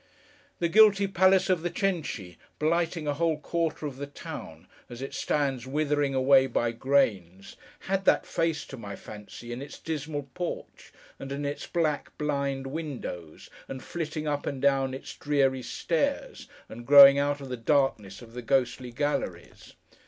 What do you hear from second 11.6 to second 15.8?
black, blind windows, and flitting up and down its dreary